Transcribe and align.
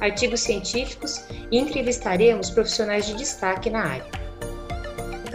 artigos 0.00 0.40
científicos 0.40 1.24
e 1.50 1.58
entrevistaremos 1.58 2.50
profissionais 2.50 3.06
de 3.06 3.14
destaque 3.14 3.70
na 3.70 3.84
área 3.84 4.15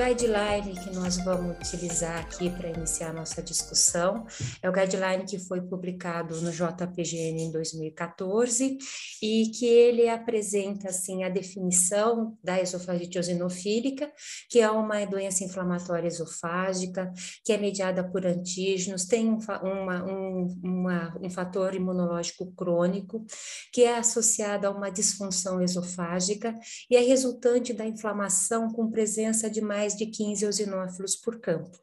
guideline 0.04 0.74
que 0.84 0.96
nós 0.96 1.18
vamos 1.18 1.56
utilizar 1.58 2.18
aqui 2.18 2.50
para 2.50 2.70
iniciar 2.70 3.14
nossa 3.14 3.40
discussão. 3.40 4.26
É 4.60 4.68
o 4.68 4.74
guideline 4.74 5.26
que 5.26 5.38
foi 5.38 5.62
publicado 5.62 6.42
no 6.42 6.52
JPGN 6.52 7.44
em 7.44 7.52
2014 7.52 8.80
e 9.22 9.52
que 9.54 9.66
ele 9.68 10.10
apresenta 10.10 10.90
assim 10.90 11.24
a 11.24 11.30
definição 11.30 12.36
da 12.44 12.60
esofagite 12.60 13.20
eosinofílica, 13.20 14.12
que 14.50 14.60
é 14.60 14.72
uma 14.72 15.06
doença 15.06 15.44
inflamatória 15.44 16.08
esofágica, 16.08 17.14
que 17.46 17.54
é 17.54 17.58
mediada 17.58 18.04
por 18.04 18.26
antígenos, 18.26 19.06
tem 19.06 19.30
um, 19.30 19.38
uma, 19.62 20.04
um, 20.04 20.60
uma, 20.64 21.18
um 21.22 21.30
fator 21.30 21.76
imunológico 21.76 22.52
crônico, 22.54 23.24
que 23.72 23.84
é 23.84 23.98
associado 24.00 24.66
a 24.66 24.72
uma 24.72 24.90
disfunção 24.90 25.62
esofágica 25.62 26.58
e 26.90 26.96
é 26.96 27.02
resultante 27.02 27.72
da 27.72 27.86
inflamação 27.86 28.68
com 28.72 28.90
presença 28.90 29.48
de 29.48 29.62
mais 29.62 29.91
mais 29.92 29.96
de 29.96 30.06
15 30.06 30.46
eosinófilos 30.46 31.16
por 31.16 31.40
campo. 31.40 31.78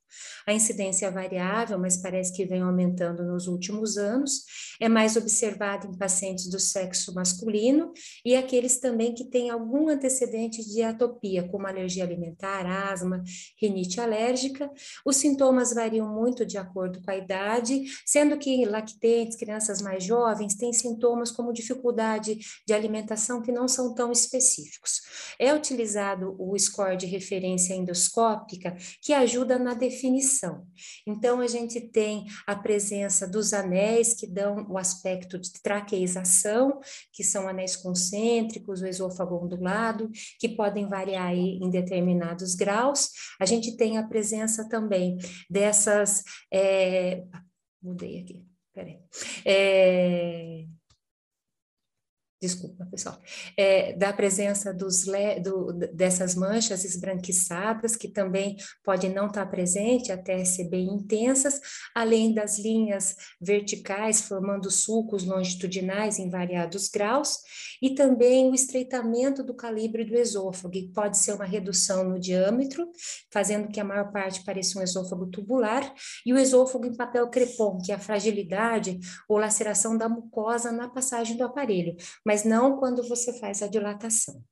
A 0.47 0.53
incidência 0.53 1.07
é 1.07 1.11
variável, 1.11 1.79
mas 1.79 1.97
parece 1.97 2.33
que 2.33 2.45
vem 2.45 2.63
aumentando 2.63 3.23
nos 3.23 3.47
últimos 3.47 3.97
anos. 3.97 4.45
É 4.81 4.89
mais 4.89 5.17
observado 5.17 5.87
em 5.87 5.97
pacientes 5.97 6.49
do 6.49 6.59
sexo 6.59 7.15
masculino 7.15 7.93
e 8.25 8.35
aqueles 8.35 8.79
também 8.79 9.15
que 9.15 9.25
têm 9.25 9.51
algum 9.51 9.89
antecedente 9.89 10.65
de 10.65 10.83
atopia, 10.83 11.47
como 11.49 11.67
alergia 11.67 12.05
alimentar, 12.05 12.65
asma, 12.67 13.23
rinite 13.61 14.01
alérgica. 14.01 14.71
Os 15.05 15.17
sintomas 15.17 15.75
variam 15.75 16.09
muito 16.09 16.47
de 16.47 16.57
acordo 16.57 17.03
com 17.03 17.11
a 17.11 17.17
idade, 17.17 17.85
sendo 18.07 18.39
que 18.39 18.65
lactentes, 18.65 19.37
crianças 19.37 19.83
mais 19.83 20.03
jovens, 20.05 20.55
têm 20.55 20.73
sintomas 20.73 21.31
como 21.31 21.53
dificuldade 21.53 22.39
de 22.67 22.73
alimentação 22.73 23.43
que 23.43 23.53
não 23.53 23.69
são 23.69 23.95
tão 23.95 24.11
específicos. 24.11 25.03
É 25.39 25.53
utilizado 25.53 26.35
o 26.39 26.59
score 26.59 26.97
de 26.97 27.07
referência 27.07 27.75
endoscópica, 27.75 28.77
que 29.03 29.13
ajuda 29.13 29.59
na 29.59 29.75
definição 29.75 29.98
definição. 29.99 30.65
Então, 31.07 31.41
a 31.41 31.47
gente 31.49 31.81
tem 31.81 32.27
a 32.47 32.55
presença 32.55 33.27
dos 33.27 33.53
anéis 33.53 34.15
que 34.15 34.27
dão 34.27 34.67
o 34.71 34.79
aspecto 34.79 35.39
de 35.39 35.53
traqueização, 35.61 36.81
que 37.13 37.25
são 37.25 37.49
anéis 37.49 37.75
concêntricos, 37.75 38.81
o 38.81 38.87
esôfago 38.87 39.45
ondulado, 39.45 40.09
que 40.39 40.49
podem 40.49 40.89
variar 40.89 41.35
em 41.35 41.69
determinados 41.69 42.55
graus. 42.55 43.11
A 43.41 43.45
gente 43.45 43.77
tem 43.77 43.99
a 43.99 44.07
presença 44.07 44.69
também 44.69 45.19
dessas. 45.51 46.23
É... 46.53 47.25
Mudei 47.83 48.21
aqui, 48.21 48.45
peraí. 48.73 48.99
É 49.45 50.65
desculpa 52.41 52.87
pessoal, 52.87 53.21
é, 53.57 53.93
da 53.95 54.13
presença 54.13 54.73
dos 54.73 55.05
do, 55.43 55.73
dessas 55.93 56.35
manchas 56.37 56.85
esbranquiçadas, 56.85 57.97
que 57.97 58.09
também 58.09 58.57
podem 58.85 59.13
não 59.13 59.27
estar 59.27 59.47
presente 59.47 60.13
até 60.13 60.45
ser 60.45 60.69
bem 60.69 60.87
intensas, 60.87 61.61
além 61.95 62.33
das 62.33 62.59
linhas 62.59 63.17
verticais 63.41 64.23
formando 64.23 64.71
sulcos 64.71 65.25
longitudinais 65.25 66.19
em 66.19 66.31
variados 66.31 66.89
graus, 66.89 67.39
e 67.83 67.95
também 67.95 68.49
o 68.51 68.55
estreitamento 68.55 69.43
do 69.43 69.55
calibre 69.55 70.05
do 70.05 70.15
esôfago, 70.15 70.73
que 70.73 70.93
pode 70.93 71.19
ser 71.19 71.33
uma 71.33 71.45
redução 71.45 72.05
no 72.05 72.21
diâmetro, 72.21 72.89
fazendo 73.33 73.69
que 73.69 73.81
a 73.81 73.85
maior 73.85 74.13
parte 74.13 74.45
pareça 74.45 74.79
um 74.79 74.83
esôfago 74.83 75.27
tubular, 75.27 75.93
e 76.25 76.33
o 76.33 76.39
esôfago 76.39 76.87
em 76.87 76.97
papel 76.97 77.29
crepom, 77.29 77.79
que 77.79 77.91
é 77.91 77.97
a 77.97 77.99
fragilidade 77.99 78.99
ou 79.29 79.39
laceração 79.39 79.97
da 79.97 80.09
mucosa 80.09 80.71
na 80.71 80.89
passagem 80.89 81.37
do 81.37 81.45
aparelho, 81.45 81.97
mas 82.29 82.45
não 82.45 82.77
quando 82.77 83.03
você 83.09 83.33
faz 83.39 83.63
a 83.63 83.67
dilatação. 83.67 84.45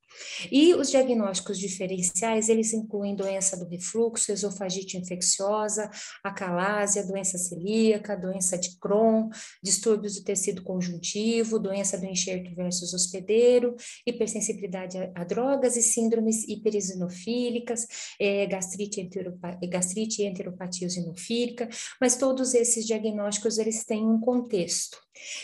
E 0.51 0.75
os 0.75 0.91
diagnósticos 0.91 1.59
diferenciais, 1.59 2.49
eles 2.49 2.73
incluem 2.73 3.15
doença 3.15 3.57
do 3.57 3.69
refluxo, 3.69 4.33
esofagite 4.33 4.97
infecciosa, 4.97 5.91
acalásia, 6.23 7.07
doença 7.07 7.39
celíaca, 7.39 8.17
doença 8.17 8.59
de 8.59 8.79
Crohn, 8.79 9.29
distúrbios 9.63 10.17
do 10.17 10.25
tecido 10.25 10.63
conjuntivo, 10.63 11.59
doença 11.59 11.99
do 11.99 12.07
enxerto 12.07 12.55
versus 12.55 12.93
hospedeiro, 12.93 13.75
hipersensibilidade 14.07 14.99
a, 14.99 15.13
a 15.15 15.25
drogas 15.25 15.77
e 15.77 15.83
síndromes 15.83 16.47
hiperesinofílicas, 16.49 17.87
é, 18.21 18.47
gastrite, 18.47 19.01
enteropa, 19.01 19.59
gastrite 19.69 20.23
e 20.23 20.27
enteropatia 20.27 20.87
eosinofílica, 20.87 21.69
mas 22.01 22.17
todos 22.17 22.55
esses 22.55 22.87
diagnósticos, 22.87 23.59
eles 23.59 23.85
têm 23.85 24.05
um 24.05 24.21
contexto. 24.21 24.99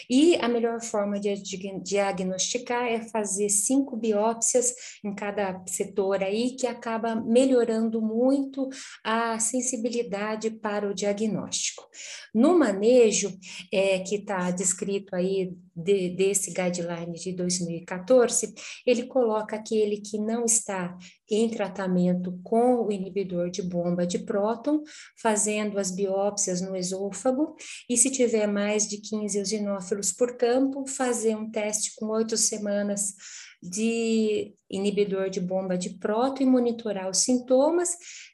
E 0.09 0.37
a 0.37 0.49
melhor 0.49 0.83
forma 0.83 1.19
de 1.19 1.35
diagnosticar 1.83 2.85
é 2.87 3.01
fazer 3.01 3.49
cinco 3.49 3.97
biópsias 3.97 4.62
em 5.05 5.15
cada 5.15 5.63
setor 5.67 6.23
aí, 6.23 6.57
que 6.57 6.67
acaba 6.67 7.15
melhorando 7.15 8.01
muito 8.01 8.69
a 9.05 9.39
sensibilidade 9.39 10.51
para 10.51 10.89
o 10.89 10.95
diagnóstico. 10.95 11.89
No 12.35 12.59
manejo, 12.59 13.37
é, 13.73 13.99
que 14.01 14.17
está 14.17 14.51
descrito 14.51 15.15
aí 15.15 15.53
de, 15.75 16.11
desse 16.11 16.53
guideline 16.53 17.19
de 17.19 17.33
2014, 17.33 18.55
ele 18.87 19.05
coloca 19.07 19.57
aquele 19.57 19.99
que 19.99 20.19
não 20.19 20.45
está 20.45 20.97
em 21.31 21.49
tratamento 21.49 22.39
com 22.43 22.87
o 22.87 22.93
inibidor 22.93 23.51
de 23.51 23.63
bomba 23.63 24.07
de 24.07 24.19
próton, 24.19 24.83
fazendo 25.21 25.79
as 25.79 25.91
biópsias 25.91 26.61
no 26.61 26.77
esôfago, 26.77 27.57
e 27.89 27.97
se 27.97 28.11
tiver 28.11 28.47
mais 28.47 28.87
de 28.87 28.99
15 28.99 29.39
eosinófilos 29.39 30.13
por 30.13 30.37
campo, 30.37 30.87
fazer 30.87 31.35
um 31.35 31.51
teste 31.51 31.95
com 31.97 32.07
oito 32.09 32.37
semanas 32.37 33.15
de 33.63 34.57
inibidor 34.73 35.29
de 35.29 35.41
bomba 35.41 35.77
de 35.77 35.91
próton 35.91 36.43
e 36.43 36.47
monitorar 36.47 37.09
os 37.11 37.19
sintomas, 37.19 37.91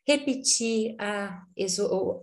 repetir 0.07 0.95
a, 0.99 1.43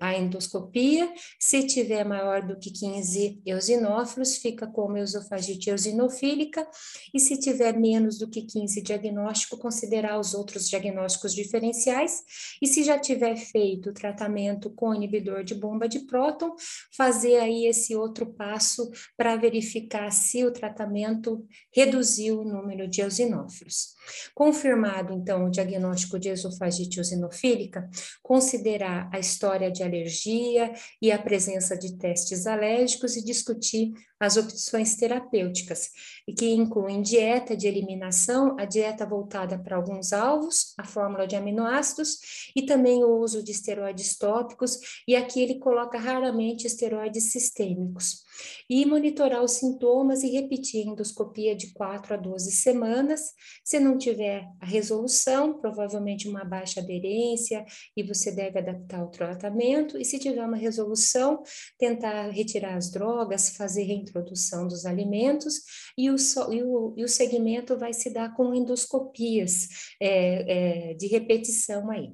a 0.02 0.16
endoscopia, 0.16 1.14
se 1.40 1.68
tiver 1.68 2.04
maior 2.04 2.42
do 2.42 2.58
que 2.58 2.72
15 2.72 3.44
eosinófilos, 3.46 4.38
fica 4.38 4.66
como 4.66 4.98
esofagite 4.98 5.70
eosinofílica, 5.70 6.68
e 7.14 7.20
se 7.20 7.38
tiver 7.40 7.78
menos 7.78 8.18
do 8.18 8.28
que 8.28 8.42
15 8.42 8.82
diagnóstico, 8.82 9.60
considerar 9.60 10.20
os 10.20 10.34
outros 10.34 10.68
diagnósticos 10.68 11.36
diferenciais, 11.36 12.24
e 12.60 12.66
se 12.66 12.84
já 12.84 12.98
tiver 12.98 13.36
feito 13.36 13.92
o 13.92 13.94
tratamento 13.94 14.72
com 14.72 14.96
inibidor 14.96 15.44
de 15.44 15.54
bomba 15.54 15.88
de 15.88 16.00
próton, 16.08 16.56
fazer 16.96 17.38
aí 17.38 17.68
esse 17.68 17.96
outro 17.96 18.34
passo 18.34 18.90
para 19.16 19.36
verificar 19.36 20.12
se 20.12 20.44
o 20.44 20.52
tratamento 20.52 21.46
reduziu 21.72 22.40
o 22.40 22.46
número 22.46 22.88
de 22.88 23.02
eosinófilos. 23.02 23.94
Confirmado, 24.34 25.14
então, 25.14 25.46
o 25.46 25.50
diagnóstico 25.50 26.20
de 26.20 26.30
esofagite 26.30 26.98
eosinofílica, 26.98 27.90
considerar 28.22 29.10
a 29.12 29.20
história 29.20 29.72
de 29.72 29.84
alergia 29.84 30.74
e 31.02 31.12
a 31.12 31.20
presença 31.20 31.78
de 31.78 31.98
testes 31.98 32.46
alérgicos 32.46 33.16
e 33.16 33.24
discutir 33.24 33.94
as 34.20 34.38
opções 34.38 34.96
terapêuticas, 34.96 35.90
e 36.28 36.34
que 36.34 36.50
incluem 36.52 37.02
dieta 37.02 37.56
de 37.56 37.68
eliminação, 37.68 38.56
a 38.60 38.66
dieta 38.66 39.06
voltada 39.06 39.60
para 39.60 39.76
alguns 39.76 40.14
alvos, 40.14 40.74
a 40.78 40.86
fórmula 40.86 41.28
de 41.28 41.36
aminoácidos, 41.36 42.18
e 42.56 42.66
também 42.66 43.04
o 43.04 43.20
uso 43.20 43.44
de 43.44 43.52
esteroides 43.52 44.18
tópicos, 44.18 44.80
e 45.08 45.16
aqui 45.16 45.42
ele 45.42 45.60
coloca 45.60 45.98
raramente 45.98 46.66
esteroides 46.66 47.32
sistêmicos. 47.32 48.24
E 48.70 48.86
monitorar 48.86 49.44
os 49.44 49.52
sintomas 49.52 50.24
e 50.24 50.30
repetir 50.30 50.86
endoscopia 50.86 51.56
de 51.56 51.72
4 51.74 52.16
a 52.16 52.18
12 52.18 52.52
semanas. 52.52 53.34
Se 53.64 53.80
não 53.80 53.98
tiver 53.98 54.46
a 54.60 54.66
resolução, 54.66 55.60
provavelmente 55.60 56.28
uma 56.28 56.44
baixa 56.44 56.82
aderência, 56.82 57.66
e 57.96 58.04
você 58.04 58.32
deve 58.32 58.60
adaptar 58.60 59.04
o 59.04 59.10
tratamento, 59.10 59.98
e 59.98 60.04
se 60.04 60.20
tiver 60.20 60.44
uma 60.44 60.58
resolução, 60.58 61.44
tentar 61.78 62.30
retirar 62.30 62.76
as 62.76 62.92
drogas, 62.92 63.50
fazer 63.50 63.84
introdução 64.06 64.68
dos 64.68 64.86
alimentos 64.86 65.62
e 65.98 66.10
o, 66.10 66.16
e 66.52 66.64
o, 66.64 66.94
e 66.98 67.04
o 67.04 67.08
segmento 67.08 67.78
vai 67.78 67.94
se 67.94 68.10
dar 68.10 68.34
com 68.36 68.54
endoscopias 68.54 69.68
é, 70.00 70.92
é, 70.92 70.94
de 70.94 71.08
repetição 71.08 71.90
aí. 71.90 72.12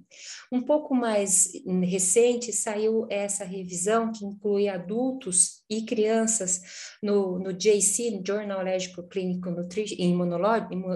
Um 0.51 0.61
pouco 0.61 0.93
mais 0.93 1.49
recente 1.83 2.51
saiu 2.51 3.07
essa 3.09 3.43
revisão 3.43 4.11
que 4.11 4.25
inclui 4.25 4.67
adultos 4.67 5.63
e 5.69 5.83
crianças 5.83 6.61
no, 7.01 7.39
no 7.39 7.53
JC, 7.53 8.21
Journal 8.25 8.59
Alérgico 8.59 9.03
Clínico 9.03 9.49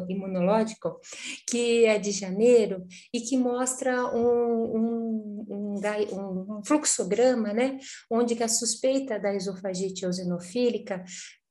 Imunológico, 0.09 0.99
que 1.49 1.85
é 1.85 1.97
de 1.97 2.11
janeiro 2.11 2.85
e 3.13 3.21
que 3.21 3.37
mostra 3.37 4.05
um, 4.13 4.75
um, 4.75 5.45
um, 5.49 6.57
um 6.57 6.61
fluxograma, 6.65 7.53
né, 7.53 7.77
onde 8.09 8.35
que 8.35 8.43
a 8.43 8.49
suspeita 8.49 9.19
da 9.19 9.33
esofagite 9.33 10.03
eosinofílica 10.05 10.84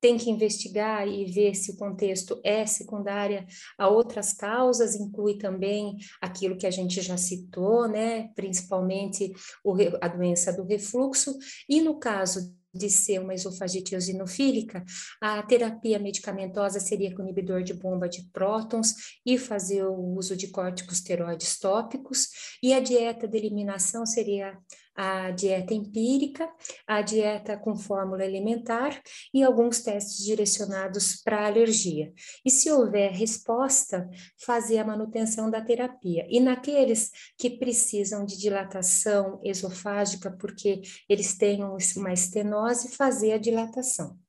tem 0.05 0.19
que 0.19 0.29
investigar 0.29 1.09
e 1.09 1.25
ver 1.25 1.55
se 1.55 1.71
o 1.73 1.77
contexto 1.79 2.39
é 2.45 2.67
secundária 2.67 3.47
a 3.79 3.89
outras 3.89 4.35
causas, 4.35 4.95
inclui 4.95 5.39
também 5.39 5.97
aquilo 6.21 6.59
que 6.59 6.67
a 6.67 6.71
gente 6.71 7.01
já 7.01 7.17
citou, 7.17 7.89
né, 7.89 8.29
principalmente 8.35 9.33
o, 9.65 9.75
a 10.03 10.09
doença 10.09 10.53
do 10.53 10.63
refluxo, 10.63 11.35
e 11.67 11.81
no 11.81 11.99
caso 11.99 12.55
de 12.75 12.91
ser 12.91 13.19
uma 13.19 13.33
esofagite 13.33 13.95
eosinofílica, 13.95 14.85
a 15.23 15.43
terapia 15.43 15.99
medicamentosa 15.99 16.81
seria 16.81 17.15
com 17.15 17.23
inibidor 17.23 17.63
de 17.63 17.73
bomba 17.73 18.07
de 18.07 18.29
prótons 18.31 18.95
e 19.25 19.39
fazer 19.39 19.85
o 19.85 20.17
uso 20.17 20.37
de 20.37 20.49
corticosteroides 20.49 21.59
tópicos, 21.59 22.29
e 22.63 22.75
a 22.75 22.81
dieta 22.81 23.27
de 23.27 23.39
eliminação 23.39 24.05
seria 24.05 24.59
a 24.95 25.31
dieta 25.31 25.75
empírica, 25.75 26.49
a 26.87 27.03
dieta 27.03 27.57
com 27.57 27.77
fórmula 27.77 28.23
alimentar 28.23 29.01
e 29.33 29.43
alguns 29.43 29.83
testes 29.83 30.25
direcionados 30.25 31.21
para 31.23 31.47
alergia. 31.47 32.13
E 32.45 32.51
se 32.51 32.71
houver 32.71 33.13
resposta, 33.13 34.09
fazer 34.39 34.79
a 34.79 34.85
manutenção 34.85 35.51
da 35.51 35.61
terapia. 35.61 36.27
E 36.29 36.41
naqueles 36.41 37.11
que 37.37 37.51
precisam 37.51 38.25
de 38.25 38.39
dilatação 38.39 39.41
esofágica, 39.43 40.31
porque 40.31 40.83
eles 41.09 41.37
têm 41.37 41.63
uma 41.63 42.13
estenose, 42.13 42.95
fazer 42.95 43.33
a 43.33 43.39
dilatação. 43.39 44.24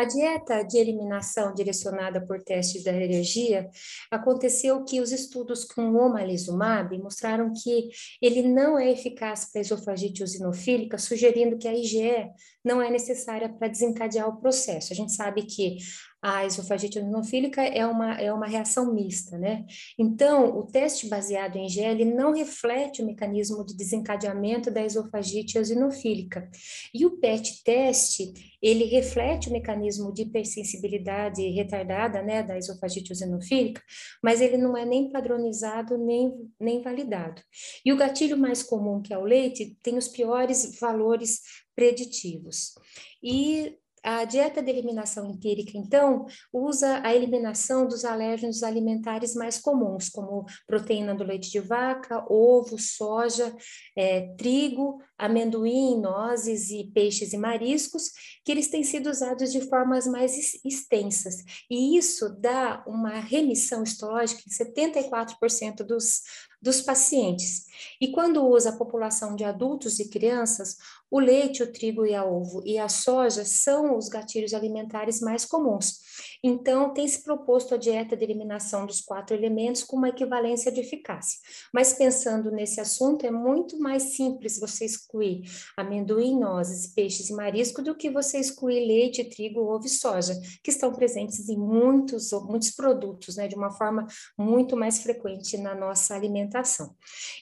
A 0.00 0.04
dieta 0.04 0.62
de 0.62 0.78
eliminação 0.78 1.52
direcionada 1.52 2.24
por 2.24 2.42
testes 2.42 2.82
da 2.82 2.90
alergia 2.90 3.68
aconteceu 4.10 4.82
que 4.82 4.98
os 4.98 5.12
estudos 5.12 5.62
com 5.62 5.94
omalizumab 5.94 6.96
mostraram 6.96 7.52
que 7.52 7.90
ele 8.18 8.48
não 8.48 8.78
é 8.78 8.90
eficaz 8.90 9.52
para 9.52 9.60
esofagite 9.60 10.22
eosinofílica, 10.22 10.96
sugerindo 10.96 11.58
que 11.58 11.68
a 11.68 11.74
IgE 11.74 12.30
não 12.64 12.80
é 12.80 12.88
necessária 12.88 13.46
para 13.46 13.68
desencadear 13.68 14.26
o 14.26 14.40
processo. 14.40 14.90
A 14.90 14.96
gente 14.96 15.12
sabe 15.12 15.42
que 15.42 15.76
a 16.22 16.44
esofagite 16.44 16.98
eosinofílica 16.98 17.62
é 17.62 17.86
uma, 17.86 18.14
é 18.20 18.32
uma 18.32 18.46
reação 18.46 18.92
mista, 18.92 19.38
né? 19.38 19.64
Então, 19.98 20.58
o 20.58 20.64
teste 20.64 21.08
baseado 21.08 21.56
em 21.56 21.68
GL 21.68 22.04
não 22.04 22.34
reflete 22.34 23.00
o 23.00 23.06
mecanismo 23.06 23.64
de 23.64 23.74
desencadeamento 23.74 24.70
da 24.70 24.84
esofagite 24.84 25.56
eosinofílica. 25.56 26.50
E 26.92 27.06
o 27.06 27.18
PET 27.18 27.62
teste, 27.64 28.32
ele 28.60 28.84
reflete 28.84 29.48
o 29.48 29.52
mecanismo 29.52 30.12
de 30.12 30.22
hipersensibilidade 30.22 31.48
retardada, 31.48 32.22
né, 32.22 32.42
da 32.42 32.58
esofagite 32.58 33.12
eosinofílica, 33.12 33.82
mas 34.22 34.42
ele 34.42 34.58
não 34.58 34.76
é 34.76 34.84
nem 34.84 35.10
padronizado, 35.10 35.96
nem, 35.96 36.50
nem 36.60 36.82
validado. 36.82 37.40
E 37.84 37.92
o 37.92 37.96
gatilho 37.96 38.36
mais 38.36 38.62
comum, 38.62 39.00
que 39.00 39.14
é 39.14 39.18
o 39.18 39.24
leite, 39.24 39.76
tem 39.82 39.96
os 39.96 40.08
piores 40.08 40.78
valores 40.78 41.40
preditivos. 41.74 42.74
E 43.22 43.78
a 44.02 44.24
dieta 44.24 44.62
de 44.62 44.70
eliminação 44.70 45.30
empírica, 45.30 45.72
então, 45.76 46.26
usa 46.52 47.00
a 47.04 47.14
eliminação 47.14 47.86
dos 47.86 48.04
alérgenos 48.04 48.62
alimentares 48.62 49.34
mais 49.34 49.58
comuns, 49.58 50.08
como 50.08 50.46
proteína 50.66 51.14
do 51.14 51.24
leite 51.24 51.50
de 51.50 51.60
vaca, 51.60 52.24
ovo, 52.28 52.78
soja, 52.78 53.54
é, 53.96 54.34
trigo, 54.36 55.02
amendoim, 55.20 56.00
nozes 56.00 56.70
e 56.70 56.90
peixes 56.94 57.32
e 57.32 57.38
mariscos, 57.38 58.10
que 58.44 58.50
eles 58.50 58.68
têm 58.68 58.82
sido 58.82 59.10
usados 59.10 59.52
de 59.52 59.60
formas 59.68 60.06
mais 60.06 60.54
extensas. 60.64 61.36
E 61.70 61.96
isso 61.96 62.28
dá 62.40 62.82
uma 62.86 63.20
remissão 63.20 63.82
histológica 63.82 64.42
em 64.46 64.50
74% 64.50 65.82
dos, 65.84 66.22
dos 66.60 66.80
pacientes. 66.80 67.66
E 68.00 68.10
quando 68.10 68.46
usa 68.46 68.70
a 68.70 68.76
população 68.76 69.36
de 69.36 69.44
adultos 69.44 69.98
e 69.98 70.08
crianças, 70.08 70.76
o 71.10 71.18
leite, 71.18 71.62
o 71.62 71.72
trigo 71.72 72.06
e 72.06 72.14
a 72.14 72.24
ovo 72.24 72.62
e 72.64 72.78
a 72.78 72.88
soja 72.88 73.44
são 73.44 73.96
os 73.96 74.08
gatilhos 74.08 74.54
alimentares 74.54 75.20
mais 75.20 75.44
comuns. 75.44 75.98
Então, 76.42 76.94
tem 76.94 77.06
se 77.08 77.22
proposto 77.22 77.74
a 77.74 77.78
dieta 77.78 78.16
de 78.16 78.24
eliminação 78.24 78.86
dos 78.86 79.00
quatro 79.00 79.36
elementos 79.36 79.82
com 79.82 79.96
uma 79.96 80.08
equivalência 80.08 80.70
de 80.70 80.80
eficácia. 80.80 81.38
Mas 81.72 81.92
pensando 81.92 82.50
nesse 82.50 82.80
assunto, 82.80 83.26
é 83.26 83.30
muito 83.30 83.78
mais 83.78 84.14
simples 84.14 84.58
você 84.58 84.84
excluir 85.10 85.42
amendoim, 85.76 86.38
nozes, 86.38 86.86
peixes 86.86 87.28
e 87.28 87.34
marisco 87.34 87.82
do 87.82 87.94
que 87.94 88.10
você 88.10 88.38
excluir 88.38 88.86
leite, 88.86 89.24
trigo, 89.24 89.60
ovo 89.60 89.86
e 89.86 89.88
soja, 89.88 90.34
que 90.62 90.70
estão 90.70 90.92
presentes 90.92 91.48
em 91.48 91.56
muitos, 91.56 92.30
muitos 92.46 92.70
produtos, 92.70 93.36
né, 93.36 93.48
de 93.48 93.56
uma 93.56 93.70
forma 93.70 94.06
muito 94.38 94.76
mais 94.76 95.02
frequente 95.02 95.56
na 95.58 95.74
nossa 95.74 96.14
alimentação. 96.14 96.94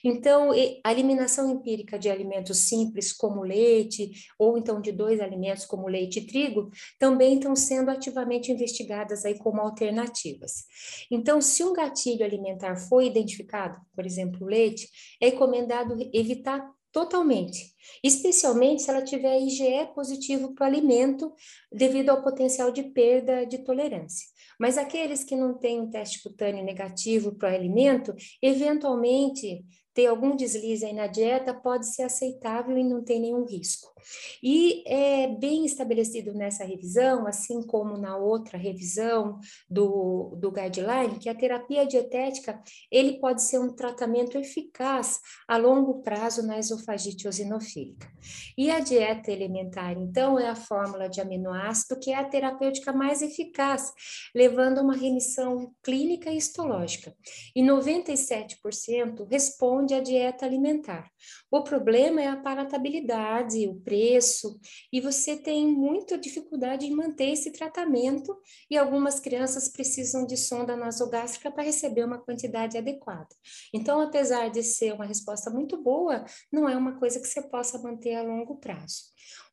Então, 0.03 0.51
a 0.83 0.91
eliminação 0.91 1.49
empírica 1.49 1.97
de 1.97 2.09
alimentos 2.09 2.67
simples, 2.67 3.13
como 3.13 3.43
leite, 3.43 4.11
ou 4.37 4.57
então 4.57 4.81
de 4.81 4.91
dois 4.91 5.19
alimentos, 5.19 5.65
como 5.65 5.87
leite 5.87 6.19
e 6.19 6.25
trigo, 6.25 6.69
também 6.97 7.35
estão 7.35 7.55
sendo 7.55 7.91
ativamente 7.91 8.51
investigadas 8.51 9.25
aí 9.25 9.37
como 9.37 9.61
alternativas. 9.61 10.65
Então, 11.11 11.41
se 11.41 11.63
um 11.63 11.73
gatilho 11.73 12.25
alimentar 12.25 12.75
foi 12.75 13.07
identificado, 13.07 13.79
por 13.95 14.05
exemplo, 14.05 14.47
leite, 14.47 14.89
é 15.21 15.29
recomendado 15.29 15.95
evitar 16.13 16.67
totalmente, 16.91 17.73
especialmente 18.03 18.81
se 18.81 18.89
ela 18.89 19.03
tiver 19.03 19.39
IgE 19.41 19.93
positivo 19.93 20.53
para 20.53 20.65
o 20.65 20.67
alimento 20.67 21.33
devido 21.71 22.09
ao 22.09 22.21
potencial 22.21 22.71
de 22.71 22.83
perda 22.83 23.45
de 23.45 23.59
tolerância. 23.59 24.27
Mas 24.59 24.77
aqueles 24.77 25.23
que 25.23 25.35
não 25.35 25.57
têm 25.57 25.79
um 25.79 25.89
teste 25.89 26.21
cutâneo 26.21 26.63
negativo 26.63 27.35
para 27.35 27.51
o 27.51 27.55
alimento, 27.55 28.13
eventualmente 28.41 29.63
ter 29.93 30.07
algum 30.07 30.35
deslize 30.35 30.85
aí 30.85 30.93
na 30.93 31.07
dieta 31.07 31.53
pode 31.53 31.93
ser 31.93 32.03
aceitável 32.03 32.77
e 32.77 32.83
não 32.83 33.03
tem 33.03 33.19
nenhum 33.19 33.45
risco. 33.45 33.93
E 34.41 34.83
é 34.87 35.27
bem 35.27 35.65
estabelecido 35.65 36.33
nessa 36.33 36.63
revisão, 36.63 37.27
assim 37.27 37.61
como 37.61 37.97
na 37.97 38.17
outra 38.17 38.57
revisão 38.57 39.39
do, 39.69 40.35
do 40.37 40.51
guideline, 40.51 41.19
que 41.19 41.29
a 41.29 41.35
terapia 41.35 41.85
dietética 41.85 42.61
ele 42.91 43.19
pode 43.19 43.43
ser 43.43 43.59
um 43.59 43.73
tratamento 43.73 44.37
eficaz 44.37 45.19
a 45.47 45.57
longo 45.57 46.01
prazo 46.01 46.45
na 46.45 46.57
esofagite 46.59 47.25
eosinofílica. 47.25 48.09
E 48.57 48.69
a 48.69 48.79
dieta 48.79 49.31
elementar, 49.31 49.97
então, 49.97 50.39
é 50.39 50.49
a 50.49 50.55
fórmula 50.55 51.09
de 51.09 51.21
aminoácido 51.21 51.99
que 51.99 52.11
é 52.11 52.15
a 52.15 52.23
terapêutica 52.23 52.91
mais 52.91 53.21
eficaz, 53.21 53.91
levando 54.33 54.79
a 54.79 54.81
uma 54.81 54.95
remissão 54.95 55.73
clínica 55.83 56.31
e 56.31 56.37
histológica. 56.37 57.15
E 57.55 57.61
97% 57.61 59.27
responde 59.29 59.93
à 59.93 59.99
dieta 59.99 60.45
alimentar. 60.45 61.09
O 61.51 61.63
problema 61.63 62.21
é 62.21 62.27
a 62.27 62.37
palatabilidade, 62.37 63.67
o 63.67 63.75
preço, 63.89 64.59
e 64.93 65.01
você 65.01 65.35
tem 65.35 65.65
muita 65.65 66.15
dificuldade 66.15 66.85
em 66.85 66.95
manter 66.95 67.31
esse 67.31 67.51
tratamento, 67.51 68.37
e 68.69 68.77
algumas 68.77 69.19
crianças 69.19 69.67
precisam 69.67 70.27
de 70.27 70.37
sonda 70.37 70.75
nasogástrica 70.75 71.49
para 71.49 71.63
receber 71.63 72.03
uma 72.05 72.19
quantidade 72.19 72.77
adequada. 72.77 73.29
Então, 73.73 73.99
apesar 73.99 74.49
de 74.51 74.61
ser 74.61 74.93
uma 74.93 75.05
resposta 75.05 75.49
muito 75.49 75.81
boa, 75.81 76.23
não 76.51 76.69
é 76.69 76.77
uma 76.77 76.99
coisa 76.99 77.19
que 77.19 77.27
você 77.27 77.41
possa 77.41 77.79
manter 77.79 78.13
a 78.13 78.21
longo 78.21 78.57
prazo. 78.57 79.05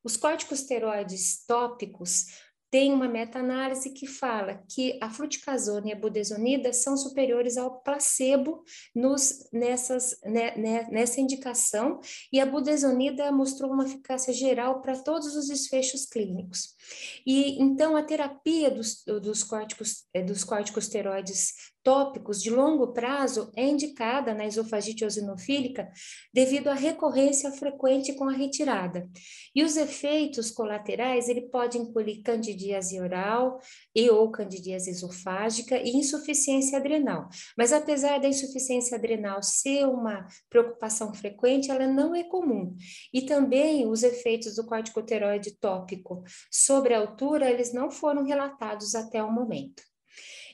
Os 0.05 0.19
corticosteroides 0.19 1.45
tópicos 1.47 2.27
tem 2.71 2.93
uma 2.93 3.09
meta-análise 3.09 3.91
que 3.91 4.07
fala 4.07 4.63
que 4.69 4.99
a 5.03 5.09
fluticasona 5.11 5.89
e 5.89 5.93
a 5.93 5.99
budesonida 5.99 6.73
são 6.73 6.97
superiores 6.97 7.57
ao 7.57 7.81
placebo 7.81 8.63
nos, 8.95 9.49
nessas, 9.53 10.19
né, 10.25 10.57
né, 10.57 10.89
nessa 10.91 11.21
indicação, 11.21 12.01
e 12.33 12.41
a 12.41 12.47
budesonida 12.47 13.31
mostrou 13.31 13.73
uma 13.73 13.85
eficácia 13.85 14.33
geral 14.33 14.81
para 14.81 14.97
todos 14.97 15.37
os 15.37 15.49
desfechos 15.49 16.07
clínicos. 16.07 16.75
E 17.27 17.63
então 17.63 17.97
a 17.97 18.03
terapia 18.03 18.71
dos, 18.71 19.03
dos, 19.05 19.43
córticos, 19.43 20.05
eh, 20.13 20.23
dos 20.23 20.45
corticosteroides 20.45 21.55
tópicos 21.87 22.43
de 22.43 22.51
longo 22.51 22.89
prazo 22.93 23.53
é 23.55 23.65
indicada 23.65 24.35
na 24.35 24.45
esofagite 24.45 25.05
eosinofílica 25.05 25.89
devido 26.35 26.67
à 26.67 26.75
recorrência 26.75 27.53
frequente 27.53 28.13
com 28.15 28.29
a 28.29 28.33
retirada. 28.33 29.09
E 29.55 29.63
os 29.63 29.77
efeitos 29.77 30.51
colaterais, 30.51 31.29
ele 31.29 31.43
pode 31.43 31.79
incluir 31.79 32.23
candidíase 32.23 33.01
oral 33.01 33.61
e 33.95 34.11
ou 34.11 34.33
candidíase 34.33 34.91
esofágica 34.91 35.79
e 35.79 35.91
insuficiência 35.91 36.77
adrenal. 36.77 37.29
Mas 37.57 37.73
apesar 37.73 38.19
da 38.19 38.27
insuficiência 38.27 38.99
adrenal 38.99 39.41
ser 39.41 39.87
uma 39.87 40.27
preocupação 40.51 41.15
frequente, 41.15 41.71
ela 41.71 41.87
não 41.87 42.17
é 42.17 42.25
comum. 42.25 42.75
E 43.15 43.23
também 43.23 43.87
os 43.87 44.03
efeitos 44.03 44.57
do 44.57 44.67
corticoteroide 44.67 45.57
tópico 45.61 46.25
sobre 46.51 46.95
a 46.95 46.99
altura, 46.99 47.49
eles 47.49 47.73
não 47.73 47.93
foram 47.93 48.25
relatados 48.25 48.97
até 48.97 49.23
o 49.23 49.31
momento. 49.31 49.85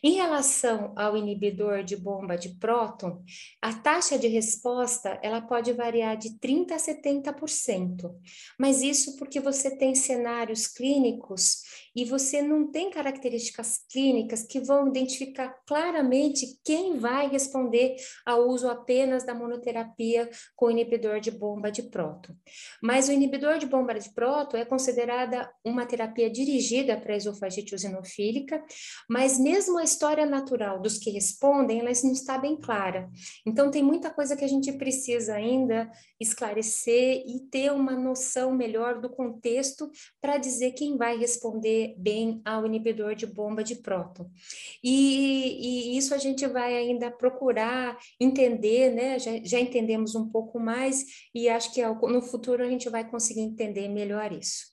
Em 0.04 0.14
relação 0.14 0.92
ao 0.96 1.16
inibidor 1.16 1.84
de 1.84 1.96
bomba 1.96 2.36
de 2.36 2.58
próton, 2.58 3.22
a 3.60 3.72
taxa 3.72 4.18
de 4.18 4.26
resposta 4.26 5.16
ela 5.22 5.40
pode 5.40 5.72
variar 5.72 6.16
de 6.16 6.40
30 6.40 6.74
a 6.74 6.78
70%, 6.78 8.12
mas 8.58 8.82
isso 8.82 9.16
porque 9.16 9.38
você 9.38 9.76
tem 9.76 9.94
cenários 9.94 10.66
clínicos 10.66 11.62
e 11.94 12.04
você 12.04 12.42
não 12.42 12.70
tem 12.70 12.90
características 12.90 13.84
clínicas 13.90 14.42
que 14.42 14.58
vão 14.58 14.88
identificar 14.88 15.54
claramente 15.66 16.58
quem 16.64 16.98
vai 16.98 17.28
responder 17.28 17.94
ao 18.26 18.48
uso 18.48 18.68
apenas 18.68 19.24
da 19.24 19.34
monoterapia 19.34 20.28
com 20.56 20.70
inibidor 20.70 21.20
de 21.20 21.30
bomba 21.30 21.70
de 21.70 21.84
próton. 21.84 22.34
Mas 22.82 23.08
o 23.08 23.12
inibidor 23.12 23.58
de 23.58 23.66
bomba 23.66 23.94
de 23.94 24.12
próton 24.12 24.56
é 24.56 24.64
considerada 24.64 25.48
uma 25.64 25.86
terapia 25.86 26.28
dirigida 26.28 26.96
para 26.96 27.14
a 27.14 27.16
esofagite 27.16 27.72
eosinofílica, 27.72 28.64
mas 29.08 29.38
mesmo 29.38 29.78
a 29.78 29.91
história 29.92 30.24
natural 30.24 30.80
dos 30.80 30.96
que 30.96 31.10
respondem, 31.10 31.80
ela 31.80 31.90
não 32.02 32.12
está 32.12 32.38
bem 32.38 32.56
clara. 32.56 33.10
Então 33.46 33.70
tem 33.70 33.82
muita 33.82 34.10
coisa 34.10 34.34
que 34.34 34.44
a 34.44 34.48
gente 34.48 34.72
precisa 34.72 35.34
ainda 35.34 35.90
esclarecer 36.18 37.22
e 37.26 37.40
ter 37.50 37.70
uma 37.70 37.92
noção 37.92 38.54
melhor 38.54 39.00
do 39.00 39.10
contexto 39.10 39.90
para 40.20 40.38
dizer 40.38 40.72
quem 40.72 40.96
vai 40.96 41.18
responder 41.18 41.94
bem 41.98 42.40
ao 42.44 42.64
inibidor 42.64 43.14
de 43.14 43.26
bomba 43.26 43.62
de 43.62 43.76
próton. 43.76 44.30
E, 44.82 45.92
e 45.94 45.98
isso 45.98 46.14
a 46.14 46.18
gente 46.18 46.46
vai 46.46 46.74
ainda 46.74 47.10
procurar 47.10 47.98
entender, 48.18 48.92
né? 48.92 49.18
Já, 49.18 49.32
já 49.44 49.60
entendemos 49.60 50.14
um 50.14 50.28
pouco 50.28 50.58
mais 50.58 51.04
e 51.34 51.48
acho 51.48 51.72
que 51.72 51.84
no 51.84 52.22
futuro 52.22 52.64
a 52.64 52.68
gente 52.68 52.88
vai 52.88 53.08
conseguir 53.08 53.40
entender 53.40 53.88
melhor 53.88 54.32
isso. 54.32 54.72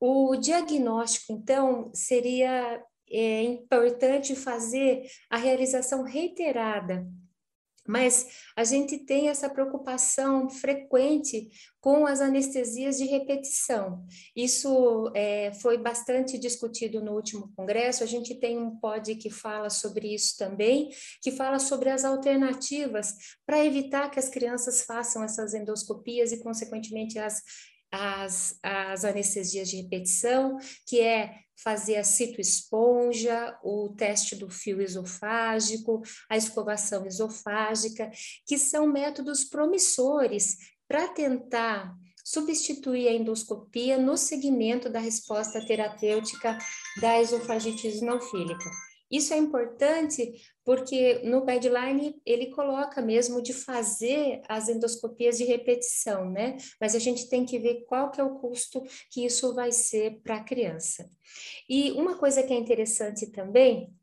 O 0.00 0.34
diagnóstico, 0.36 1.32
então, 1.32 1.90
seria 1.94 2.82
é 3.12 3.42
importante 3.42 4.34
fazer 4.34 5.02
a 5.30 5.36
realização 5.36 6.02
reiterada 6.02 7.06
mas 7.86 8.26
a 8.56 8.62
gente 8.62 8.98
tem 8.98 9.28
essa 9.28 9.50
preocupação 9.50 10.48
frequente 10.48 11.50
com 11.80 12.06
as 12.06 12.20
anestesias 12.20 12.96
de 12.96 13.04
repetição. 13.04 14.06
Isso 14.36 15.10
é, 15.14 15.52
foi 15.54 15.78
bastante 15.78 16.38
discutido 16.38 17.00
no 17.00 17.12
último 17.12 17.52
congresso. 17.56 18.04
A 18.04 18.06
gente 18.06 18.36
tem 18.36 18.56
um 18.56 18.76
pod 18.76 19.14
que 19.16 19.30
fala 19.30 19.68
sobre 19.68 20.14
isso 20.14 20.36
também, 20.38 20.90
que 21.20 21.32
fala 21.32 21.58
sobre 21.58 21.90
as 21.90 22.04
alternativas 22.04 23.14
para 23.44 23.64
evitar 23.64 24.10
que 24.10 24.18
as 24.18 24.28
crianças 24.28 24.82
façam 24.82 25.24
essas 25.24 25.52
endoscopias 25.52 26.30
e, 26.30 26.40
consequentemente, 26.40 27.18
as 27.18 27.42
as, 27.94 28.58
as 28.62 29.04
anestesias 29.04 29.68
de 29.68 29.76
repetição, 29.76 30.56
que 30.86 30.98
é 30.98 31.34
fazer 31.62 31.96
a 31.96 32.04
citoesponja, 32.04 33.58
o 33.62 33.94
teste 33.96 34.36
do 34.36 34.50
fio 34.50 34.80
esofágico, 34.80 36.02
a 36.28 36.36
escovação 36.36 37.06
esofágica, 37.06 38.10
que 38.46 38.58
são 38.58 38.86
métodos 38.86 39.44
promissores 39.44 40.56
para 40.88 41.08
tentar 41.08 41.94
substituir 42.24 43.08
a 43.08 43.12
endoscopia 43.12 43.98
no 43.98 44.16
segmento 44.16 44.88
da 44.88 45.00
resposta 45.00 45.64
terapêutica 45.64 46.56
da 47.00 47.20
esofagite 47.20 47.86
eosinofílica. 47.86 48.70
Isso 49.12 49.34
é 49.34 49.36
importante 49.36 50.32
porque 50.64 51.20
no 51.24 51.44
guideline 51.44 52.18
ele 52.24 52.46
coloca 52.46 53.02
mesmo 53.02 53.42
de 53.42 53.52
fazer 53.52 54.40
as 54.48 54.70
endoscopias 54.70 55.36
de 55.36 55.44
repetição, 55.44 56.30
né? 56.30 56.56
Mas 56.80 56.94
a 56.94 56.98
gente 56.98 57.28
tem 57.28 57.44
que 57.44 57.58
ver 57.58 57.84
qual 57.84 58.10
que 58.10 58.20
é 58.20 58.24
o 58.24 58.38
custo 58.38 58.82
que 59.10 59.26
isso 59.26 59.54
vai 59.54 59.70
ser 59.70 60.20
para 60.22 60.36
a 60.36 60.44
criança. 60.44 61.10
E 61.68 61.92
uma 61.92 62.16
coisa 62.16 62.42
que 62.42 62.54
é 62.54 62.56
interessante 62.56 63.30
também 63.30 63.94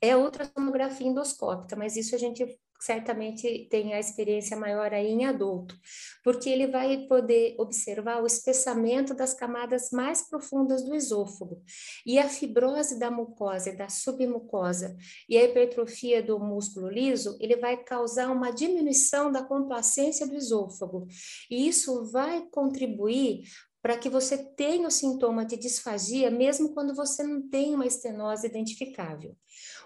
é 0.00 0.16
outra 0.16 0.46
tomografia 0.46 1.06
endoscópica, 1.06 1.76
mas 1.76 1.96
isso 1.96 2.14
a 2.14 2.18
gente 2.18 2.58
certamente 2.80 3.66
tem 3.70 3.94
a 3.94 4.00
experiência 4.00 4.56
maior 4.56 4.92
aí 4.92 5.08
em 5.08 5.24
adulto, 5.24 5.76
porque 6.22 6.48
ele 6.48 6.66
vai 6.66 7.06
poder 7.06 7.54
observar 7.58 8.22
o 8.22 8.26
espessamento 8.26 9.14
das 9.14 9.34
camadas 9.34 9.90
mais 9.90 10.28
profundas 10.28 10.82
do 10.84 10.94
esôfago 10.94 11.62
e 12.04 12.18
a 12.18 12.28
fibrose 12.28 12.98
da 12.98 13.10
mucosa 13.10 13.70
e 13.70 13.76
da 13.76 13.88
submucosa 13.88 14.96
e 15.28 15.36
a 15.36 15.44
hipertrofia 15.44 16.22
do 16.22 16.38
músculo 16.38 16.88
liso, 16.88 17.36
ele 17.40 17.56
vai 17.56 17.76
causar 17.76 18.30
uma 18.30 18.50
diminuição 18.50 19.30
da 19.30 19.42
complacência 19.42 20.26
do 20.26 20.34
esôfago 20.34 21.06
e 21.50 21.68
isso 21.68 22.10
vai 22.10 22.46
contribuir 22.50 23.42
para 23.86 23.96
que 23.96 24.10
você 24.10 24.36
tenha 24.36 24.88
o 24.88 24.90
sintoma 24.90 25.44
de 25.44 25.56
disfagia, 25.56 26.28
mesmo 26.28 26.74
quando 26.74 26.92
você 26.92 27.22
não 27.22 27.48
tem 27.48 27.72
uma 27.72 27.86
estenose 27.86 28.44
identificável. 28.44 29.36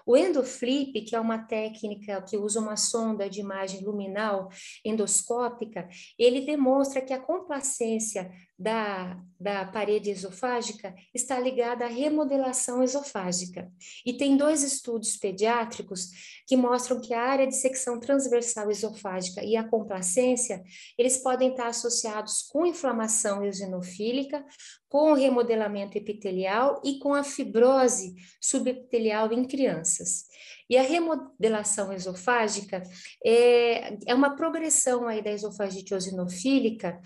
O 0.05 0.17
endoflip, 0.17 1.01
que 1.01 1.15
é 1.15 1.19
uma 1.19 1.39
técnica 1.39 2.21
que 2.21 2.37
usa 2.37 2.59
uma 2.59 2.75
sonda 2.75 3.29
de 3.29 3.39
imagem 3.39 3.83
luminal 3.83 4.49
endoscópica, 4.83 5.87
ele 6.17 6.41
demonstra 6.41 7.01
que 7.01 7.13
a 7.13 7.19
complacência 7.19 8.31
da, 8.61 9.17
da 9.39 9.65
parede 9.65 10.11
esofágica 10.11 10.93
está 11.15 11.39
ligada 11.39 11.85
à 11.85 11.87
remodelação 11.87 12.83
esofágica. 12.83 13.71
E 14.05 14.13
tem 14.13 14.37
dois 14.37 14.61
estudos 14.61 15.17
pediátricos 15.17 16.09
que 16.45 16.55
mostram 16.55 17.01
que 17.01 17.11
a 17.11 17.21
área 17.21 17.47
de 17.47 17.55
secção 17.55 17.99
transversal 17.99 18.69
esofágica 18.69 19.43
e 19.43 19.57
a 19.57 19.67
complacência, 19.67 20.61
eles 20.95 21.17
podem 21.17 21.49
estar 21.49 21.67
associados 21.67 22.43
com 22.43 22.65
inflamação 22.65 23.43
eosinofílica, 23.43 24.45
com 24.87 25.13
remodelamento 25.13 25.97
epitelial 25.97 26.79
e 26.85 26.99
com 26.99 27.13
a 27.15 27.23
fibrose 27.23 28.13
subepitelial 28.39 29.33
em 29.33 29.43
crianças. 29.43 30.25
E 30.71 30.77
a 30.77 30.83
remodelação 30.83 31.91
esofágica 31.91 32.81
é, 33.25 33.97
é 34.07 34.15
uma 34.15 34.37
progressão 34.37 35.05
aí 35.05 35.21
da 35.21 35.29
esofagite 35.29 35.93
eosinofílica 35.93 36.97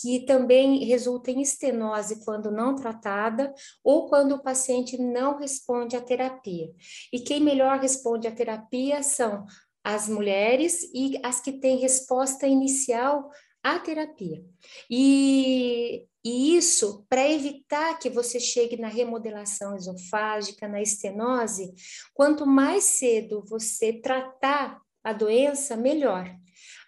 que 0.00 0.24
também 0.24 0.86
resulta 0.86 1.30
em 1.30 1.42
estenose 1.42 2.24
quando 2.24 2.50
não 2.50 2.74
tratada 2.74 3.52
ou 3.84 4.08
quando 4.08 4.36
o 4.36 4.42
paciente 4.42 4.96
não 4.96 5.38
responde 5.38 5.96
à 5.96 6.00
terapia. 6.00 6.72
E 7.12 7.20
quem 7.20 7.40
melhor 7.40 7.78
responde 7.78 8.26
à 8.26 8.32
terapia 8.32 9.02
são 9.02 9.44
as 9.84 10.08
mulheres 10.08 10.82
e 10.94 11.20
as 11.22 11.42
que 11.42 11.52
têm 11.52 11.76
resposta 11.76 12.46
inicial 12.46 13.28
à 13.62 13.78
terapia. 13.78 14.42
E 14.90 16.06
e 16.24 16.56
isso, 16.56 17.06
para 17.08 17.28
evitar 17.28 17.98
que 17.98 18.10
você 18.10 18.38
chegue 18.38 18.76
na 18.76 18.88
remodelação 18.88 19.74
esofágica, 19.74 20.68
na 20.68 20.82
estenose, 20.82 21.72
quanto 22.12 22.46
mais 22.46 22.84
cedo 22.84 23.42
você 23.48 23.92
tratar 23.92 24.80
a 25.02 25.12
doença, 25.14 25.76
melhor. 25.76 26.30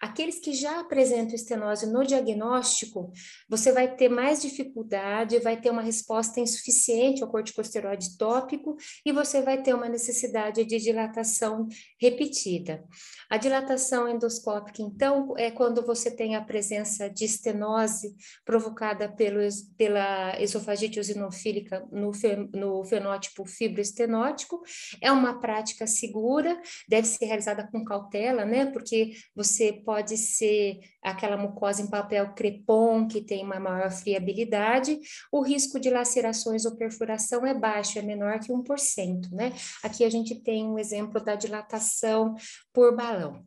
Aqueles 0.03 0.37
que 0.37 0.51
já 0.51 0.81
apresentam 0.81 1.33
estenose 1.33 1.85
no 1.85 2.05
diagnóstico, 2.05 3.09
você 3.47 3.71
vai 3.71 3.95
ter 3.95 4.09
mais 4.09 4.41
dificuldade, 4.41 5.39
vai 5.39 5.55
ter 5.55 5.69
uma 5.69 5.81
resposta 5.81 6.41
insuficiente 6.41 7.23
ao 7.23 7.31
corticosteroide 7.31 8.17
tópico 8.17 8.75
e 9.05 9.13
você 9.13 9.41
vai 9.41 9.63
ter 9.63 9.73
uma 9.73 9.87
necessidade 9.87 10.65
de 10.65 10.77
dilatação 10.77 11.69
repetida. 11.97 12.83
A 13.29 13.37
dilatação 13.37 14.09
endoscópica, 14.09 14.81
então, 14.81 15.35
é 15.37 15.49
quando 15.49 15.81
você 15.85 16.11
tem 16.11 16.35
a 16.35 16.43
presença 16.43 17.09
de 17.09 17.23
estenose 17.23 18.13
provocada 18.43 19.07
pelo, 19.07 19.39
pela 19.77 20.37
esofagite 20.37 20.99
eosinofílica 20.99 21.87
no, 21.89 22.11
no 22.53 22.83
fenótipo 22.83 23.45
fibroestenótico. 23.45 24.61
É 25.01 25.09
uma 25.13 25.39
prática 25.39 25.87
segura, 25.87 26.61
deve 26.89 27.07
ser 27.07 27.23
realizada 27.23 27.65
com 27.71 27.85
cautela, 27.85 28.43
né? 28.43 28.65
Porque 28.65 29.11
você 29.33 29.71
pode 29.71 29.92
pode 29.93 30.17
ser 30.17 30.79
aquela 31.03 31.37
mucosa 31.37 31.83
em 31.83 31.87
papel 31.87 32.33
crepom, 32.33 33.07
que 33.07 33.21
tem 33.21 33.45
uma 33.45 33.59
maior 33.59 33.91
friabilidade, 33.91 34.99
o 35.31 35.39
risco 35.39 35.79
de 35.79 35.91
lacerações 35.91 36.65
ou 36.65 36.75
perfuração 36.75 37.45
é 37.45 37.53
baixo, 37.53 37.99
é 37.99 38.01
menor 38.01 38.39
que 38.39 38.51
1%, 38.51 39.31
né? 39.31 39.53
Aqui 39.83 40.03
a 40.03 40.09
gente 40.09 40.33
tem 40.41 40.65
um 40.65 40.79
exemplo 40.79 41.23
da 41.23 41.35
dilatação 41.35 42.33
por 42.73 42.95
balão. 42.95 43.45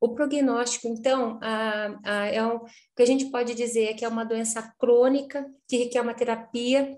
O 0.00 0.08
prognóstico, 0.08 0.88
então, 0.88 1.38
a, 1.40 2.00
a, 2.04 2.26
é 2.26 2.44
um, 2.44 2.56
o 2.56 2.66
que 2.96 3.02
a 3.04 3.06
gente 3.06 3.26
pode 3.26 3.54
dizer 3.54 3.84
é 3.84 3.94
que 3.94 4.04
é 4.04 4.08
uma 4.08 4.24
doença 4.24 4.60
crônica, 4.76 5.48
que 5.68 5.76
requer 5.76 6.00
uma 6.00 6.14
terapia 6.14 6.96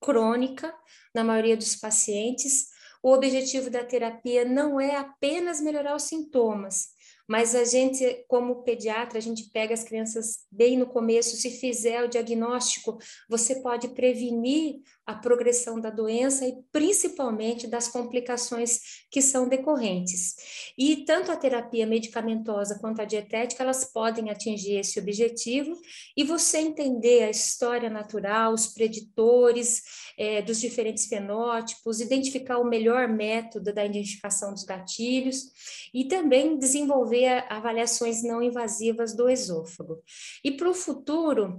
crônica 0.00 0.74
na 1.14 1.22
maioria 1.22 1.58
dos 1.58 1.76
pacientes. 1.76 2.68
O 3.02 3.12
objetivo 3.12 3.68
da 3.68 3.84
terapia 3.84 4.46
não 4.46 4.80
é 4.80 4.96
apenas 4.96 5.60
melhorar 5.60 5.94
os 5.94 6.04
sintomas, 6.04 6.88
mas 7.32 7.54
a 7.54 7.64
gente, 7.64 8.26
como 8.28 8.62
pediatra, 8.62 9.16
a 9.16 9.22
gente 9.22 9.48
pega 9.54 9.72
as 9.72 9.82
crianças 9.82 10.40
bem 10.50 10.76
no 10.76 10.84
começo, 10.84 11.34
se 11.34 11.48
fizer 11.48 12.04
o 12.04 12.08
diagnóstico, 12.08 12.98
você 13.26 13.62
pode 13.62 13.88
prevenir 13.88 14.82
a 15.04 15.14
progressão 15.14 15.80
da 15.80 15.90
doença 15.90 16.46
e 16.46 16.62
principalmente 16.70 17.66
das 17.66 17.88
complicações 17.88 19.02
que 19.10 19.20
são 19.20 19.48
decorrentes. 19.48 20.36
E 20.78 21.04
tanto 21.04 21.32
a 21.32 21.36
terapia 21.36 21.86
medicamentosa 21.86 22.78
quanto 22.78 23.02
a 23.02 23.04
dietética, 23.04 23.62
elas 23.62 23.84
podem 23.84 24.30
atingir 24.30 24.76
esse 24.76 25.00
objetivo 25.00 25.76
e 26.16 26.22
você 26.22 26.58
entender 26.58 27.24
a 27.24 27.30
história 27.30 27.90
natural, 27.90 28.52
os 28.52 28.68
preditores 28.68 29.82
é, 30.16 30.40
dos 30.40 30.60
diferentes 30.60 31.06
fenótipos, 31.06 32.00
identificar 32.00 32.58
o 32.58 32.68
melhor 32.68 33.08
método 33.08 33.72
da 33.72 33.84
identificação 33.84 34.52
dos 34.52 34.64
gatilhos 34.64 35.50
e 35.92 36.04
também 36.04 36.56
desenvolver 36.56 37.44
avaliações 37.48 38.22
não 38.22 38.42
invasivas 38.42 39.16
do 39.16 39.28
esôfago. 39.28 40.00
E 40.44 40.52
para 40.52 40.70
o 40.70 40.74
futuro, 40.74 41.58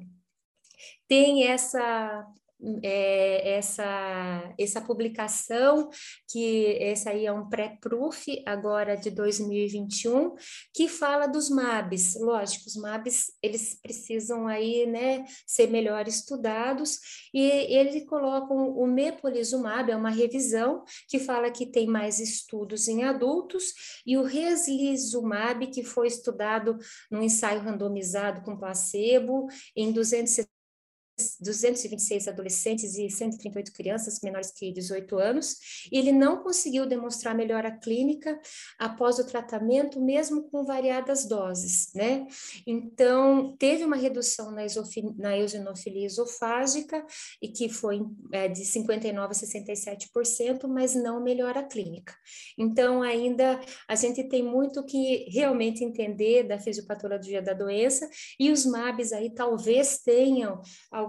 tem 1.07 1.43
essa 1.45 2.25
é, 2.81 3.57
essa, 3.57 4.53
essa 4.57 4.81
publicação, 4.81 5.89
que 6.29 6.77
essa 6.79 7.09
aí 7.09 7.25
é 7.25 7.31
um 7.31 7.49
pré-proof 7.49 8.27
agora 8.45 8.95
de 8.95 9.09
2021, 9.09 10.35
que 10.73 10.87
fala 10.87 11.27
dos 11.27 11.49
MABs. 11.49 12.15
Lógico, 12.19 12.65
os 12.67 12.75
MABs, 12.75 13.31
eles 13.41 13.79
precisam 13.81 14.47
aí, 14.47 14.85
né, 14.85 15.25
ser 15.45 15.69
melhor 15.69 16.07
estudados, 16.07 16.99
e 17.33 17.41
ele 17.41 18.05
coloca 18.05 18.53
o 18.53 18.85
mepolizumab, 18.87 19.91
é 19.91 19.95
uma 19.95 20.09
revisão 20.09 20.83
que 21.07 21.19
fala 21.19 21.51
que 21.51 21.65
tem 21.65 21.87
mais 21.87 22.19
estudos 22.19 22.87
em 22.87 23.03
adultos, 23.03 23.73
e 24.05 24.17
o 24.17 24.23
reslizumab, 24.23 25.67
que 25.67 25.83
foi 25.83 26.07
estudado 26.07 26.77
num 27.11 27.21
ensaio 27.21 27.61
randomizado 27.61 28.41
com 28.41 28.57
placebo 28.57 29.47
em 29.75 29.91
270 29.91 30.52
226 31.39 32.27
adolescentes 32.27 32.97
e 32.97 33.09
138 33.09 33.71
crianças 33.73 34.19
menores 34.21 34.51
que 34.51 34.71
18 34.71 35.17
anos, 35.17 35.57
e 35.91 35.97
ele 35.97 36.11
não 36.11 36.43
conseguiu 36.43 36.85
demonstrar 36.85 37.35
melhora 37.35 37.71
clínica 37.71 38.39
após 38.79 39.19
o 39.19 39.25
tratamento, 39.25 40.01
mesmo 40.01 40.49
com 40.49 40.63
variadas 40.63 41.25
doses, 41.25 41.91
né? 41.93 42.25
Então, 42.65 43.55
teve 43.57 43.83
uma 43.83 43.95
redução 43.95 44.51
na, 44.51 44.61
na 45.17 45.37
eosinofilia 45.37 46.05
esofágica, 46.05 47.05
e 47.41 47.47
que 47.47 47.69
foi 47.69 48.01
é, 48.31 48.47
de 48.47 48.61
59% 48.61 49.17
a 49.17 49.29
67%, 49.29 50.67
mas 50.67 50.95
não 50.95 51.21
melhora 51.21 51.63
clínica. 51.63 52.13
Então, 52.57 53.01
ainda 53.01 53.59
a 53.87 53.95
gente 53.95 54.23
tem 54.23 54.43
muito 54.43 54.83
que 54.85 55.25
realmente 55.29 55.83
entender 55.83 56.43
da 56.43 56.59
fisiopatologia 56.59 57.41
da 57.41 57.53
doença, 57.53 58.09
e 58.39 58.51
os 58.51 58.65
MABs 58.65 59.11
aí 59.13 59.33
talvez 59.33 59.99
tenham 59.99 60.61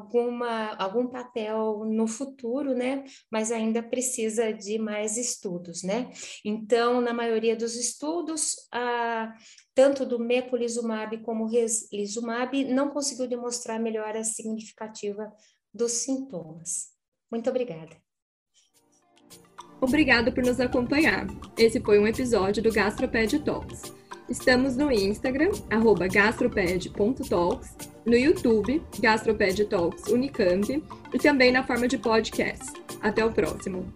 alguma, 0.04 0.74
algum 0.76 1.06
papel 1.06 1.84
no 1.86 2.06
futuro, 2.06 2.74
né? 2.74 3.04
Mas 3.30 3.50
ainda 3.50 3.82
precisa 3.82 4.52
de 4.52 4.78
mais 4.78 5.16
estudos, 5.16 5.82
né? 5.82 6.10
Então, 6.44 7.00
na 7.00 7.12
maioria 7.12 7.56
dos 7.56 7.74
estudos, 7.74 8.54
a, 8.72 9.32
tanto 9.74 10.04
do 10.04 10.18
mepolizumab 10.18 11.18
como 11.22 11.46
reslizumab 11.46 12.64
não 12.64 12.90
conseguiu 12.90 13.26
demonstrar 13.26 13.80
melhora 13.80 14.22
significativa 14.22 15.32
dos 15.72 15.92
sintomas. 15.92 16.92
Muito 17.30 17.48
obrigada. 17.50 17.96
Obrigado 19.80 20.32
por 20.32 20.44
nos 20.44 20.60
acompanhar. 20.60 21.26
Esse 21.58 21.80
foi 21.80 21.98
um 21.98 22.06
episódio 22.06 22.62
do 22.62 22.72
Gastroped 22.72 23.40
Talks. 23.40 23.92
Estamos 24.28 24.76
no 24.76 24.90
Instagram, 24.90 25.50
gastroped.talks, 26.10 27.93
no 28.06 28.16
YouTube, 28.16 28.82
Gastroped 29.00 29.64
Talks 29.66 30.08
Unicamp, 30.08 30.82
e 31.12 31.18
também 31.18 31.52
na 31.52 31.62
forma 31.62 31.88
de 31.88 31.98
podcast. 31.98 32.72
Até 33.00 33.24
o 33.24 33.32
próximo! 33.32 33.92